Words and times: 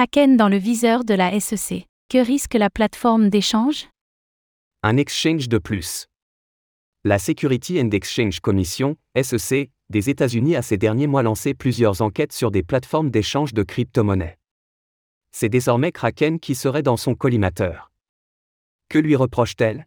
Kraken 0.00 0.38
dans 0.38 0.48
le 0.48 0.56
viseur 0.56 1.04
de 1.04 1.12
la 1.12 1.38
SEC. 1.38 1.84
Que 2.08 2.16
risque 2.16 2.54
la 2.54 2.70
plateforme 2.70 3.28
d'échange? 3.28 3.86
Un 4.82 4.96
exchange 4.96 5.46
de 5.46 5.58
plus. 5.58 6.06
La 7.04 7.18
Security 7.18 7.78
and 7.78 7.90
Exchange 7.90 8.40
Commission, 8.40 8.96
SEC, 9.14 9.70
des 9.90 10.08
États-Unis 10.08 10.56
a 10.56 10.62
ces 10.62 10.78
derniers 10.78 11.06
mois 11.06 11.22
lancé 11.22 11.52
plusieurs 11.52 12.00
enquêtes 12.00 12.32
sur 12.32 12.50
des 12.50 12.62
plateformes 12.62 13.10
d'échange 13.10 13.52
de 13.52 13.62
crypto-monnaies. 13.62 14.38
C'est 15.32 15.50
désormais 15.50 15.92
Kraken 15.92 16.40
qui 16.40 16.54
serait 16.54 16.82
dans 16.82 16.96
son 16.96 17.14
collimateur. 17.14 17.92
Que 18.88 18.98
lui 18.98 19.16
reproche-t-elle? 19.16 19.86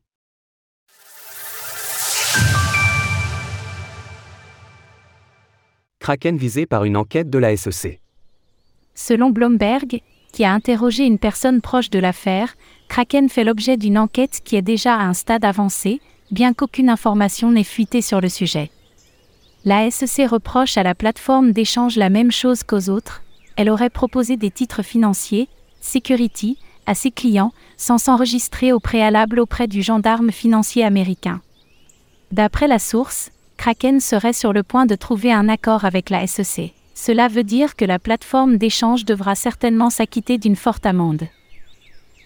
Kraken 5.98 6.38
visé 6.38 6.68
par 6.68 6.84
une 6.84 6.98
enquête 6.98 7.32
de 7.32 7.40
la 7.40 7.58
SEC. 7.58 8.03
Selon 8.96 9.32
Bloomberg, 9.32 10.02
qui 10.32 10.44
a 10.44 10.52
interrogé 10.52 11.06
une 11.06 11.20
personne 11.20 11.62
proche 11.62 11.90
de 11.90 12.00
l'affaire, 12.00 12.56
Kraken 12.88 13.30
fait 13.30 13.44
l'objet 13.44 13.78
d'une 13.78 13.98
enquête 13.98 14.42
qui 14.44 14.56
est 14.56 14.62
déjà 14.62 14.96
à 14.96 15.04
un 15.04 15.14
stade 15.14 15.46
avancé, 15.46 16.02
bien 16.32 16.54
qu'aucune 16.54 16.90
information 16.90 17.52
n'ait 17.52 17.64
fuité 17.64 18.02
sur 18.02 18.22
le 18.22 18.30
sujet. 18.30 18.70
La 19.66 19.90
SEC 19.90 20.28
reproche 20.30 20.78
à 20.78 20.84
la 20.84 20.96
plateforme 20.96 21.52
d'échange 21.52 21.96
la 21.96 22.10
même 22.10 22.32
chose 22.32 22.64
qu'aux 22.64 22.90
autres, 22.90 23.24
elle 23.56 23.70
aurait 23.70 23.90
proposé 23.90 24.36
des 24.36 24.52
titres 24.52 24.84
financiers, 24.84 25.48
security, 25.80 26.58
à 26.86 26.96
ses 26.96 27.12
clients, 27.12 27.54
sans 27.78 27.98
s'enregistrer 27.98 28.74
au 28.74 28.80
préalable 28.80 29.40
auprès 29.40 29.68
du 29.68 29.82
gendarme 29.82 30.32
financier 30.32 30.84
américain. 30.84 31.42
D'après 32.32 32.68
la 32.68 32.80
source, 32.80 33.32
Kraken 33.58 34.00
serait 34.00 34.34
sur 34.34 34.54
le 34.54 34.64
point 34.64 34.86
de 34.86 34.96
trouver 34.96 35.32
un 35.32 35.48
accord 35.48 35.86
avec 35.86 36.10
la 36.10 36.28
SEC. 36.28 36.74
Cela 37.06 37.28
veut 37.28 37.44
dire 37.44 37.76
que 37.76 37.84
la 37.84 38.00
plateforme 38.00 38.56
d'échange 38.56 39.04
devra 39.04 39.36
certainement 39.36 39.90
s'acquitter 39.90 40.38
d'une 40.38 40.56
forte 40.56 40.86
amende. 40.86 41.28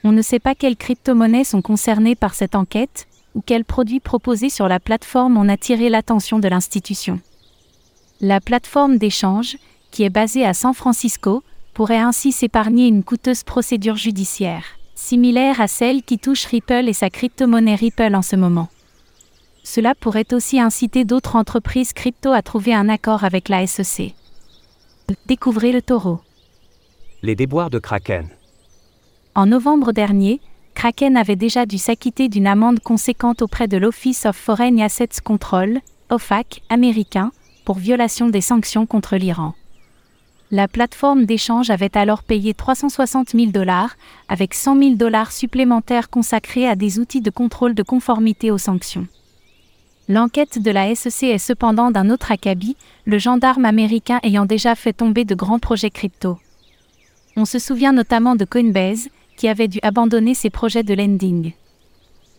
On 0.03 0.11
ne 0.11 0.21
sait 0.21 0.37
pas 0.37 0.53
quelles 0.53 0.77
crypto-monnaies 0.77 1.45
sont 1.45 1.63
concernées 1.63 2.13
par 2.13 2.35
cette 2.35 2.53
enquête, 2.53 3.07
ou 3.33 3.41
quels 3.41 3.65
produits 3.65 3.99
proposés 3.99 4.51
sur 4.51 4.67
la 4.67 4.79
plateforme 4.79 5.35
ont 5.35 5.49
attiré 5.49 5.89
l'attention 5.89 6.37
de 6.37 6.47
l'institution. 6.47 7.19
La 8.21 8.39
plateforme 8.39 8.99
d'échange, 8.99 9.57
qui 9.89 10.03
est 10.03 10.11
basée 10.11 10.45
à 10.45 10.53
San 10.53 10.75
Francisco, 10.75 11.41
pourrait 11.73 11.97
ainsi 11.97 12.31
s'épargner 12.31 12.85
une 12.85 13.03
coûteuse 13.03 13.41
procédure 13.41 13.95
judiciaire, 13.95 14.63
similaire 14.93 15.59
à 15.59 15.67
celle 15.67 16.03
qui 16.03 16.19
touche 16.19 16.45
Ripple 16.45 16.87
et 16.87 16.93
sa 16.93 17.09
crypto-monnaie 17.09 17.73
Ripple 17.73 18.13
en 18.13 18.21
ce 18.21 18.35
moment. 18.35 18.67
Cela 19.63 19.95
pourrait 19.95 20.33
aussi 20.33 20.59
inciter 20.59 21.03
d'autres 21.03 21.35
entreprises 21.35 21.93
crypto 21.93 22.31
à 22.31 22.43
trouver 22.43 22.75
un 22.75 22.89
accord 22.89 23.23
avec 23.23 23.49
la 23.49 23.65
SEC. 23.65 24.13
Découvrez 25.25 25.71
le 25.71 25.81
taureau. 25.81 26.19
Les 27.21 27.35
déboires 27.35 27.69
de 27.69 27.79
Kraken. 27.79 28.27
En 29.35 29.45
novembre 29.45 29.93
dernier, 29.93 30.41
Kraken 30.75 31.15
avait 31.15 31.37
déjà 31.37 31.65
dû 31.65 31.77
s'acquitter 31.77 32.27
d'une 32.27 32.45
amende 32.45 32.81
conséquente 32.81 33.41
auprès 33.41 33.69
de 33.69 33.77
l'Office 33.77 34.25
of 34.25 34.35
Foreign 34.35 34.81
Assets 34.81 35.21
Control, 35.23 35.79
OFAC, 36.09 36.61
américain, 36.67 37.31
pour 37.63 37.77
violation 37.77 38.27
des 38.27 38.41
sanctions 38.41 38.85
contre 38.85 39.15
l'Iran. 39.15 39.53
La 40.51 40.67
plateforme 40.67 41.25
d'échange 41.25 41.69
avait 41.69 41.97
alors 41.97 42.23
payé 42.23 42.53
360 42.53 43.29
000 43.29 43.51
dollars, 43.51 43.95
avec 44.27 44.53
100 44.53 44.77
000 44.77 44.95
dollars 44.95 45.31
supplémentaires 45.31 46.09
consacrés 46.09 46.67
à 46.67 46.75
des 46.75 46.99
outils 46.99 47.21
de 47.21 47.31
contrôle 47.31 47.75
de 47.75 47.83
conformité 47.83 48.51
aux 48.51 48.57
sanctions. 48.57 49.07
L'enquête 50.09 50.59
de 50.59 50.71
la 50.71 50.95
SEC 50.95 51.23
est 51.23 51.37
cependant 51.37 51.91
d'un 51.91 52.09
autre 52.09 52.31
acabit, 52.31 52.77
le 53.05 53.17
gendarme 53.17 53.65
américain 53.65 54.21
ayant 54.23 54.45
déjà 54.45 54.73
fait 54.73 54.93
tomber 54.93 55.25
de 55.25 55.35
grands 55.35 55.59
projets 55.59 55.89
crypto. 55.89 56.37
On 57.35 57.43
se 57.43 57.59
souvient 57.59 57.91
notamment 57.91 58.35
de 58.35 58.45
Coinbase, 58.45 59.09
qui 59.35 59.49
avait 59.49 59.67
dû 59.67 59.79
abandonner 59.83 60.33
ses 60.33 60.49
projets 60.49 60.83
de 60.83 60.93
lending. 60.93 61.51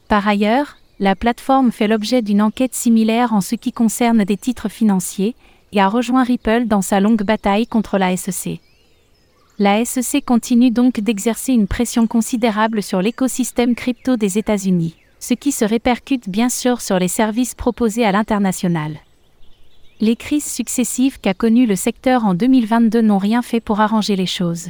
Par 0.08 0.26
ailleurs, 0.26 0.78
la 0.98 1.14
plateforme 1.14 1.70
fait 1.70 1.88
l'objet 1.88 2.22
d'une 2.22 2.40
enquête 2.40 2.74
similaire 2.74 3.34
en 3.34 3.42
ce 3.42 3.54
qui 3.54 3.70
concerne 3.70 4.24
des 4.24 4.38
titres 4.38 4.70
financiers, 4.70 5.36
et 5.72 5.80
a 5.82 5.88
rejoint 5.88 6.24
Ripple 6.24 6.64
dans 6.64 6.80
sa 6.80 7.00
longue 7.00 7.22
bataille 7.22 7.66
contre 7.66 7.98
la 7.98 8.16
SEC. 8.16 8.60
La 9.58 9.84
SEC 9.84 10.24
continue 10.24 10.70
donc 10.70 11.00
d'exercer 11.00 11.52
une 11.52 11.66
pression 11.66 12.06
considérable 12.06 12.82
sur 12.82 13.02
l'écosystème 13.02 13.74
crypto 13.74 14.16
des 14.16 14.38
États-Unis 14.38 14.94
ce 15.20 15.34
qui 15.34 15.52
se 15.52 15.64
répercute 15.64 16.28
bien 16.28 16.48
sûr 16.48 16.80
sur 16.80 16.98
les 16.98 17.08
services 17.08 17.54
proposés 17.54 18.04
à 18.04 18.12
l'international. 18.12 18.98
Les 20.00 20.14
crises 20.14 20.44
successives 20.44 21.20
qu'a 21.20 21.34
connues 21.34 21.66
le 21.66 21.74
secteur 21.74 22.24
en 22.24 22.34
2022 22.34 23.00
n'ont 23.00 23.18
rien 23.18 23.42
fait 23.42 23.60
pour 23.60 23.80
arranger 23.80 24.14
les 24.14 24.26
choses. 24.26 24.68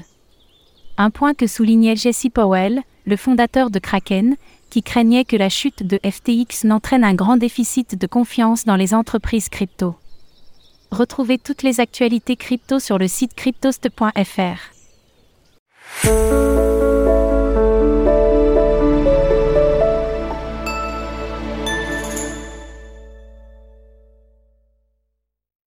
Un 0.97 1.11
point 1.11 1.35
que 1.35 1.47
soulignait 1.47 1.97
Jesse 1.97 2.29
Powell, 2.33 2.83
le 3.05 3.17
fondateur 3.17 3.71
de 3.71 3.79
Kraken, 3.79 4.37
qui 4.71 4.83
craignait 4.83 5.25
que 5.25 5.37
la 5.37 5.49
chute 5.49 5.83
de 5.83 6.01
FTX 6.05 6.65
n'entraîne 6.65 7.05
un 7.05 7.15
grand 7.15 7.37
déficit 7.37 7.99
de 7.99 8.07
confiance 8.07 8.65
dans 8.65 8.77
les 8.77 8.95
entreprises 8.95 9.49
crypto. 9.49 9.97
Retrouvez 10.91 11.39
toutes 11.39 11.63
les 11.63 11.81
actualités 11.81 12.37
crypto 12.37 12.79
sur 12.79 12.99
le 12.99 13.09
site 13.09 13.35
cryptost.fr. 13.35 14.78